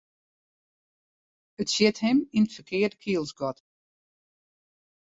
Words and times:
It 1.61 1.67
sjit 1.73 1.97
him 2.05 2.19
yn 2.37 2.45
it 2.47 2.53
ferkearde 2.55 2.97
kielsgat. 3.03 3.57